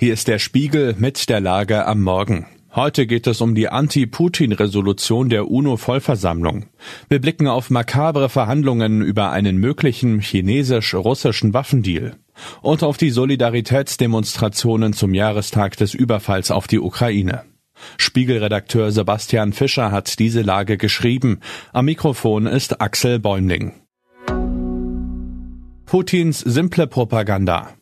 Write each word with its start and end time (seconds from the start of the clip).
Hier 0.00 0.12
ist 0.12 0.28
der 0.28 0.38
Spiegel 0.38 0.94
mit 0.96 1.28
der 1.28 1.40
Lage 1.40 1.84
am 1.84 2.02
Morgen. 2.02 2.46
Heute 2.72 3.04
geht 3.04 3.26
es 3.26 3.40
um 3.40 3.56
die 3.56 3.68
Anti-Putin-Resolution 3.68 5.28
der 5.28 5.50
UNO-Vollversammlung. 5.50 6.66
Wir 7.08 7.20
blicken 7.20 7.48
auf 7.48 7.68
makabre 7.68 8.28
Verhandlungen 8.28 9.02
über 9.02 9.32
einen 9.32 9.56
möglichen 9.56 10.20
chinesisch-russischen 10.20 11.52
Waffendeal 11.52 12.14
und 12.62 12.84
auf 12.84 12.96
die 12.96 13.10
Solidaritätsdemonstrationen 13.10 14.92
zum 14.92 15.14
Jahrestag 15.14 15.76
des 15.76 15.94
Überfalls 15.94 16.52
auf 16.52 16.68
die 16.68 16.78
Ukraine. 16.78 17.42
Spiegelredakteur 17.96 18.92
Sebastian 18.92 19.52
Fischer 19.52 19.90
hat 19.90 20.20
diese 20.20 20.42
Lage 20.42 20.76
geschrieben. 20.76 21.40
Am 21.72 21.86
Mikrofon 21.86 22.46
ist 22.46 22.80
Axel 22.80 23.18
Bäumling. 23.18 23.72
Putins 25.86 26.38
simple 26.38 26.86
Propaganda. 26.86 27.77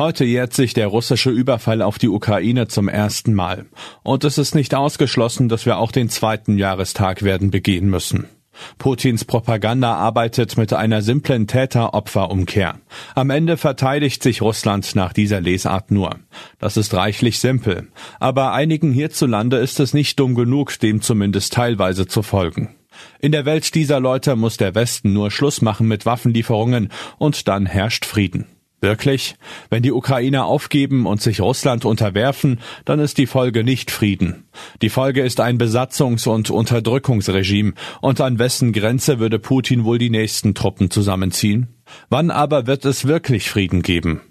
Heute 0.00 0.24
jährt 0.24 0.54
sich 0.54 0.72
der 0.72 0.86
russische 0.86 1.28
Überfall 1.28 1.82
auf 1.82 1.98
die 1.98 2.08
Ukraine 2.08 2.68
zum 2.68 2.88
ersten 2.88 3.34
Mal. 3.34 3.66
Und 4.02 4.24
es 4.24 4.38
ist 4.38 4.54
nicht 4.54 4.74
ausgeschlossen, 4.74 5.50
dass 5.50 5.66
wir 5.66 5.76
auch 5.76 5.92
den 5.92 6.08
zweiten 6.08 6.56
Jahrestag 6.56 7.22
werden 7.22 7.50
begehen 7.50 7.90
müssen. 7.90 8.24
Putins 8.78 9.26
Propaganda 9.26 9.92
arbeitet 9.92 10.56
mit 10.56 10.72
einer 10.72 11.02
simplen 11.02 11.46
Täter-Opfer-Umkehr. 11.46 12.80
Am 13.14 13.28
Ende 13.28 13.58
verteidigt 13.58 14.22
sich 14.22 14.40
Russland 14.40 14.96
nach 14.96 15.12
dieser 15.12 15.42
Lesart 15.42 15.90
nur. 15.90 16.16
Das 16.58 16.78
ist 16.78 16.94
reichlich 16.94 17.38
simpel. 17.38 17.88
Aber 18.20 18.54
einigen 18.54 18.92
hierzulande 18.92 19.58
ist 19.58 19.80
es 19.80 19.92
nicht 19.92 20.18
dumm 20.18 20.34
genug, 20.34 20.78
dem 20.78 21.02
zumindest 21.02 21.52
teilweise 21.52 22.06
zu 22.06 22.22
folgen. 22.22 22.74
In 23.20 23.32
der 23.32 23.44
Welt 23.44 23.74
dieser 23.74 24.00
Leute 24.00 24.34
muss 24.34 24.56
der 24.56 24.74
Westen 24.74 25.12
nur 25.12 25.30
Schluss 25.30 25.60
machen 25.60 25.86
mit 25.86 26.06
Waffenlieferungen 26.06 26.88
und 27.18 27.48
dann 27.48 27.66
herrscht 27.66 28.06
Frieden. 28.06 28.46
Wirklich? 28.80 29.34
Wenn 29.68 29.82
die 29.82 29.92
Ukrainer 29.92 30.46
aufgeben 30.46 31.06
und 31.06 31.20
sich 31.20 31.40
Russland 31.40 31.84
unterwerfen, 31.84 32.60
dann 32.86 32.98
ist 32.98 33.18
die 33.18 33.26
Folge 33.26 33.62
nicht 33.62 33.90
Frieden. 33.90 34.48
Die 34.80 34.88
Folge 34.88 35.22
ist 35.22 35.40
ein 35.40 35.58
Besatzungs- 35.58 36.26
und 36.26 36.50
Unterdrückungsregime, 36.50 37.74
und 38.00 38.20
an 38.22 38.38
wessen 38.38 38.72
Grenze 38.72 39.18
würde 39.18 39.38
Putin 39.38 39.84
wohl 39.84 39.98
die 39.98 40.10
nächsten 40.10 40.54
Truppen 40.54 40.90
zusammenziehen? 40.90 41.68
Wann 42.08 42.30
aber 42.30 42.66
wird 42.66 42.84
es 42.86 43.06
wirklich 43.06 43.50
Frieden 43.50 43.82
geben? 43.82 44.22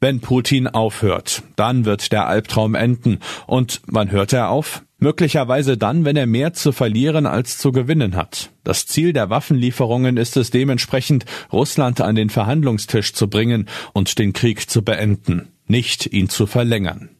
Wenn 0.00 0.20
Putin 0.20 0.66
aufhört, 0.66 1.42
dann 1.56 1.84
wird 1.84 2.12
der 2.12 2.26
Albtraum 2.26 2.74
enden. 2.74 3.18
Und 3.46 3.80
wann 3.86 4.10
hört 4.10 4.32
er 4.32 4.50
auf? 4.50 4.82
Möglicherweise 4.98 5.76
dann, 5.76 6.04
wenn 6.04 6.16
er 6.16 6.26
mehr 6.26 6.54
zu 6.54 6.72
verlieren 6.72 7.26
als 7.26 7.58
zu 7.58 7.70
gewinnen 7.70 8.16
hat. 8.16 8.50
Das 8.64 8.86
Ziel 8.86 9.12
der 9.12 9.28
Waffenlieferungen 9.28 10.16
ist 10.16 10.36
es 10.36 10.50
dementsprechend, 10.50 11.26
Russland 11.52 12.00
an 12.00 12.14
den 12.14 12.30
Verhandlungstisch 12.30 13.12
zu 13.12 13.28
bringen 13.28 13.68
und 13.92 14.18
den 14.18 14.32
Krieg 14.32 14.70
zu 14.70 14.82
beenden, 14.82 15.48
nicht 15.66 16.06
ihn 16.06 16.28
zu 16.30 16.46
verlängern. 16.46 17.10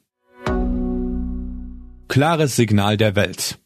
Klares 2.09 2.57
Signal 2.57 2.97
der 2.97 3.15
Welt. 3.15 3.59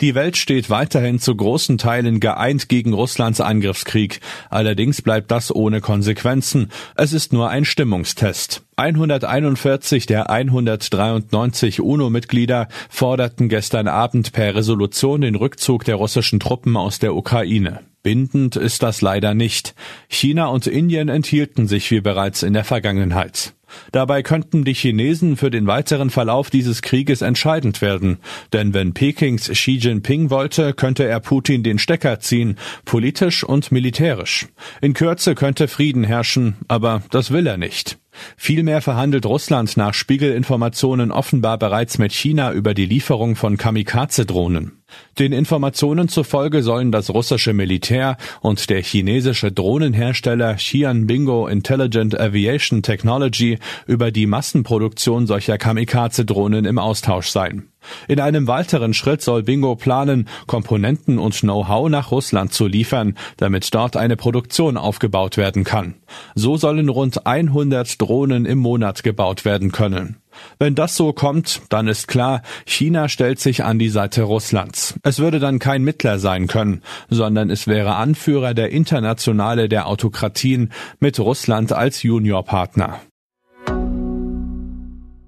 Die 0.00 0.16
Welt 0.16 0.36
steht 0.36 0.68
weiterhin 0.68 1.20
zu 1.20 1.36
großen 1.36 1.78
Teilen 1.78 2.18
geeint 2.18 2.68
gegen 2.68 2.92
Russlands 2.92 3.40
Angriffskrieg. 3.40 4.20
Allerdings 4.50 5.00
bleibt 5.00 5.30
das 5.30 5.54
ohne 5.54 5.80
Konsequenzen. 5.80 6.72
Es 6.96 7.12
ist 7.12 7.32
nur 7.32 7.50
ein 7.50 7.64
Stimmungstest. 7.64 8.64
141 8.76 10.06
der 10.06 10.28
193 10.28 11.80
UNO-Mitglieder 11.80 12.66
forderten 12.88 13.48
gestern 13.48 13.86
Abend 13.86 14.32
per 14.32 14.56
Resolution 14.56 15.20
den 15.20 15.36
Rückzug 15.36 15.84
der 15.84 15.96
russischen 15.96 16.40
Truppen 16.40 16.76
aus 16.76 16.98
der 16.98 17.14
Ukraine. 17.14 17.80
Bindend 18.02 18.56
ist 18.56 18.82
das 18.82 19.02
leider 19.02 19.34
nicht. 19.34 19.76
China 20.08 20.46
und 20.46 20.66
Indien 20.66 21.08
enthielten 21.08 21.68
sich 21.68 21.92
wie 21.92 22.00
bereits 22.00 22.42
in 22.42 22.54
der 22.54 22.64
Vergangenheit. 22.64 23.54
Dabei 23.92 24.22
könnten 24.22 24.64
die 24.64 24.74
Chinesen 24.74 25.36
für 25.36 25.50
den 25.50 25.66
weiteren 25.66 26.10
Verlauf 26.10 26.50
dieses 26.50 26.82
Krieges 26.82 27.22
entscheidend 27.22 27.80
werden. 27.82 28.18
Denn 28.52 28.74
wenn 28.74 28.94
Pekings 28.94 29.48
Xi 29.48 29.72
Jinping 29.76 30.30
wollte, 30.30 30.74
könnte 30.74 31.04
er 31.04 31.20
Putin 31.20 31.62
den 31.62 31.78
Stecker 31.78 32.20
ziehen, 32.20 32.56
politisch 32.84 33.44
und 33.44 33.72
militärisch. 33.72 34.48
In 34.80 34.94
Kürze 34.94 35.34
könnte 35.34 35.68
Frieden 35.68 36.04
herrschen, 36.04 36.56
aber 36.68 37.02
das 37.10 37.30
will 37.30 37.46
er 37.46 37.56
nicht. 37.56 38.01
Vielmehr 38.36 38.80
verhandelt 38.82 39.26
Russland 39.26 39.76
nach 39.76 39.94
Spiegelinformationen 39.94 41.10
offenbar 41.10 41.58
bereits 41.58 41.98
mit 41.98 42.12
China 42.12 42.52
über 42.52 42.74
die 42.74 42.86
Lieferung 42.86 43.36
von 43.36 43.56
Kamikaze-Drohnen. 43.56 44.82
Den 45.18 45.32
Informationen 45.32 46.08
zufolge 46.08 46.62
sollen 46.62 46.92
das 46.92 47.10
russische 47.10 47.54
Militär 47.54 48.16
und 48.40 48.68
der 48.68 48.82
chinesische 48.82 49.50
Drohnenhersteller 49.50 50.56
Xi'anbingo 50.56 51.48
Intelligent 51.48 52.18
Aviation 52.18 52.82
Technology 52.82 53.58
über 53.86 54.10
die 54.10 54.26
Massenproduktion 54.26 55.26
solcher 55.26 55.56
Kamikaze-Drohnen 55.56 56.64
im 56.66 56.78
Austausch 56.78 57.28
sein. 57.28 57.71
In 58.08 58.20
einem 58.20 58.46
weiteren 58.46 58.94
Schritt 58.94 59.22
soll 59.22 59.42
Bingo 59.42 59.76
planen, 59.76 60.28
Komponenten 60.46 61.18
und 61.18 61.40
Know-how 61.40 61.88
nach 61.88 62.10
Russland 62.10 62.52
zu 62.52 62.66
liefern, 62.66 63.16
damit 63.36 63.74
dort 63.74 63.96
eine 63.96 64.16
Produktion 64.16 64.76
aufgebaut 64.76 65.36
werden 65.36 65.64
kann. 65.64 65.94
So 66.34 66.56
sollen 66.56 66.88
rund 66.88 67.26
100 67.26 68.00
Drohnen 68.00 68.46
im 68.46 68.58
Monat 68.58 69.02
gebaut 69.02 69.44
werden 69.44 69.72
können. 69.72 70.16
Wenn 70.58 70.74
das 70.74 70.96
so 70.96 71.12
kommt, 71.12 71.62
dann 71.68 71.88
ist 71.88 72.08
klar, 72.08 72.42
China 72.64 73.08
stellt 73.08 73.38
sich 73.38 73.64
an 73.64 73.78
die 73.78 73.88
Seite 73.88 74.22
Russlands. 74.22 74.94
Es 75.02 75.18
würde 75.18 75.38
dann 75.38 75.58
kein 75.58 75.82
Mittler 75.82 76.18
sein 76.18 76.46
können, 76.46 76.82
sondern 77.10 77.50
es 77.50 77.66
wäre 77.66 77.96
Anführer 77.96 78.54
der 78.54 78.70
Internationale 78.70 79.68
der 79.68 79.86
Autokratien 79.86 80.72
mit 81.00 81.18
Russland 81.20 81.72
als 81.72 82.02
Juniorpartner. 82.02 83.00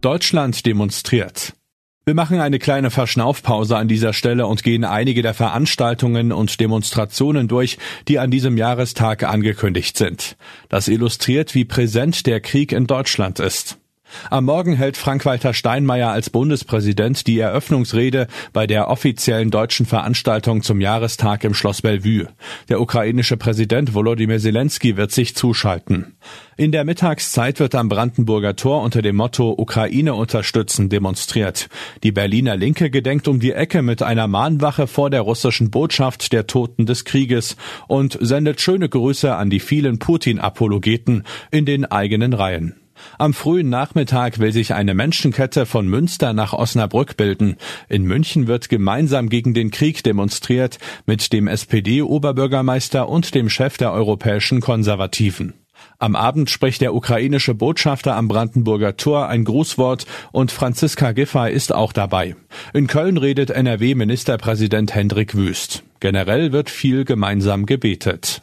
Deutschland 0.00 0.66
demonstriert. 0.66 1.54
Wir 2.06 2.14
machen 2.14 2.38
eine 2.38 2.58
kleine 2.58 2.90
Verschnaufpause 2.90 3.78
an 3.78 3.88
dieser 3.88 4.12
Stelle 4.12 4.46
und 4.46 4.62
gehen 4.62 4.84
einige 4.84 5.22
der 5.22 5.32
Veranstaltungen 5.32 6.32
und 6.32 6.60
Demonstrationen 6.60 7.48
durch, 7.48 7.78
die 8.08 8.18
an 8.18 8.30
diesem 8.30 8.58
Jahrestag 8.58 9.22
angekündigt 9.22 9.96
sind. 9.96 10.36
Das 10.68 10.88
illustriert, 10.88 11.54
wie 11.54 11.64
präsent 11.64 12.26
der 12.26 12.40
Krieg 12.40 12.72
in 12.72 12.86
Deutschland 12.86 13.40
ist. 13.40 13.78
Am 14.30 14.44
Morgen 14.44 14.74
hält 14.74 14.96
Frank-Walter 14.96 15.54
Steinmeier 15.54 16.10
als 16.10 16.30
Bundespräsident 16.30 17.26
die 17.26 17.38
Eröffnungsrede 17.38 18.26
bei 18.52 18.66
der 18.66 18.88
offiziellen 18.88 19.50
deutschen 19.50 19.86
Veranstaltung 19.86 20.62
zum 20.62 20.80
Jahrestag 20.80 21.44
im 21.44 21.54
Schloss 21.54 21.82
Bellevue. 21.82 22.28
Der 22.68 22.80
ukrainische 22.80 23.36
Präsident 23.36 23.94
Volodymyr 23.94 24.38
Zelensky 24.38 24.96
wird 24.96 25.12
sich 25.12 25.34
zuschalten. 25.34 26.16
In 26.56 26.70
der 26.70 26.84
Mittagszeit 26.84 27.58
wird 27.58 27.74
am 27.74 27.88
Brandenburger 27.88 28.54
Tor 28.54 28.82
unter 28.82 29.02
dem 29.02 29.16
Motto 29.16 29.54
Ukraine 29.58 30.14
unterstützen 30.14 30.88
demonstriert. 30.88 31.68
Die 32.04 32.12
Berliner 32.12 32.56
Linke 32.56 32.90
gedenkt 32.90 33.26
um 33.26 33.40
die 33.40 33.52
Ecke 33.52 33.82
mit 33.82 34.02
einer 34.02 34.28
Mahnwache 34.28 34.86
vor 34.86 35.10
der 35.10 35.22
russischen 35.22 35.70
Botschaft 35.70 36.32
der 36.32 36.46
Toten 36.46 36.86
des 36.86 37.04
Krieges 37.04 37.56
und 37.88 38.16
sendet 38.20 38.60
schöne 38.60 38.88
Grüße 38.88 39.34
an 39.34 39.50
die 39.50 39.60
vielen 39.60 39.98
Putin-Apologeten 39.98 41.24
in 41.50 41.66
den 41.66 41.84
eigenen 41.84 42.32
Reihen. 42.32 42.76
Am 43.18 43.34
frühen 43.34 43.68
Nachmittag 43.68 44.38
will 44.38 44.52
sich 44.52 44.74
eine 44.74 44.94
Menschenkette 44.94 45.66
von 45.66 45.86
Münster 45.86 46.32
nach 46.32 46.52
Osnabrück 46.52 47.16
bilden. 47.16 47.56
In 47.88 48.04
München 48.04 48.46
wird 48.46 48.68
gemeinsam 48.68 49.28
gegen 49.28 49.54
den 49.54 49.70
Krieg 49.70 50.02
demonstriert 50.02 50.78
mit 51.06 51.32
dem 51.32 51.48
SPD-Oberbürgermeister 51.48 53.08
und 53.08 53.34
dem 53.34 53.48
Chef 53.48 53.76
der 53.76 53.92
europäischen 53.92 54.60
Konservativen. 54.60 55.54
Am 55.98 56.16
Abend 56.16 56.50
spricht 56.50 56.80
der 56.80 56.94
ukrainische 56.94 57.54
Botschafter 57.54 58.16
am 58.16 58.28
Brandenburger 58.28 58.96
Tor 58.96 59.28
ein 59.28 59.44
Grußwort 59.44 60.06
und 60.32 60.50
Franziska 60.50 61.12
Giffey 61.12 61.52
ist 61.52 61.72
auch 61.72 61.92
dabei. 61.92 62.36
In 62.72 62.86
Köln 62.86 63.16
redet 63.16 63.50
NRW-Ministerpräsident 63.50 64.94
Hendrik 64.94 65.34
Wüst. 65.34 65.82
Generell 66.00 66.52
wird 66.52 66.70
viel 66.70 67.04
gemeinsam 67.04 67.66
gebetet. 67.66 68.42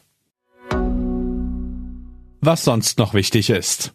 Was 2.40 2.64
sonst 2.64 2.98
noch 2.98 3.14
wichtig 3.14 3.50
ist. 3.50 3.94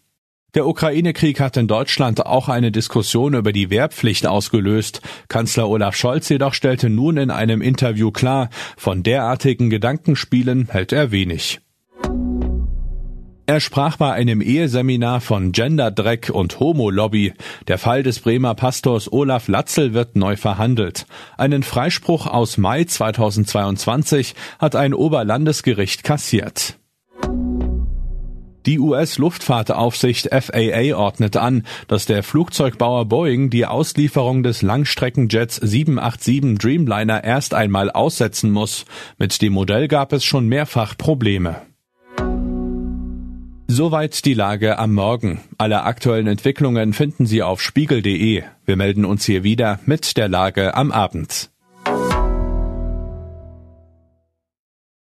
Der 0.57 0.67
Ukraine-Krieg 0.67 1.39
hat 1.39 1.59
in 1.59 1.69
Deutschland 1.69 2.25
auch 2.25 2.49
eine 2.49 2.73
Diskussion 2.73 3.35
über 3.35 3.53
die 3.53 3.69
Wehrpflicht 3.69 4.27
ausgelöst. 4.27 5.03
Kanzler 5.29 5.69
Olaf 5.69 5.95
Scholz 5.95 6.31
jedoch 6.31 6.55
stellte 6.55 6.89
nun 6.89 7.19
in 7.19 7.31
einem 7.31 7.61
Interview 7.61 8.11
klar, 8.11 8.49
von 8.79 9.03
derartigen 9.03 9.69
Gedankenspielen 9.69 10.69
hält 10.71 10.93
er 10.93 11.11
wenig. 11.11 11.61
Er 13.45 13.61
sprach 13.61 13.99
bei 13.99 14.13
einem 14.13 14.41
Eheseminar 14.41 15.21
von 15.21 15.53
Genderdreck 15.53 16.31
und 16.33 16.59
Homo-Lobby. 16.59 17.35
Der 17.69 17.77
Fall 17.77 18.03
des 18.03 18.21
Bremer 18.21 18.55
Pastors 18.55 19.13
Olaf 19.13 19.49
Latzel 19.49 19.93
wird 19.93 20.17
neu 20.17 20.37
verhandelt. 20.37 21.05
Einen 21.37 21.65
Freispruch 21.65 22.27
aus 22.27 22.57
Mai 22.57 22.85
2022 22.85 24.35
hat 24.59 24.75
ein 24.75 24.95
Oberlandesgericht 24.95 26.03
kassiert. 26.03 26.79
Die 28.67 28.81
US-Luftfahrtaufsicht 28.81 30.29
FAA 30.33 30.97
ordnet 30.97 31.37
an, 31.37 31.65
dass 31.87 32.07
der 32.07 32.25
Flugzeugbauer 32.25 33.05
Boeing 33.05 33.49
die 33.49 33.65
Auslieferung 33.65 34.43
des 34.43 34.63
Langstreckenjets 34.63 35.57
787 35.57 36.59
Dreamliner 36.59 37.23
erst 37.23 37.55
einmal 37.55 37.91
aussetzen 37.91 38.51
muss. 38.51 38.85
Mit 39.19 39.41
dem 39.41 39.53
Modell 39.53 39.87
gab 39.87 40.13
es 40.13 40.25
schon 40.25 40.49
mehrfach 40.49 40.99
Probleme. 40.99 41.63
Soweit 43.69 44.25
die 44.25 44.35
Lage 44.35 44.79
am 44.79 44.95
Morgen. 44.95 45.41
Alle 45.59 45.83
aktuellen 45.83 46.27
Entwicklungen 46.27 46.93
finden 46.93 47.27
Sie 47.27 47.43
auf 47.43 47.61
spiegel.de. 47.61 48.43
Wir 48.65 48.77
melden 48.77 49.05
uns 49.05 49.25
hier 49.25 49.45
wieder 49.45 49.81
mit 49.87 50.17
der 50.17 50.29
Lage 50.29 50.75
am 50.75 50.93
Abend. 50.93 51.51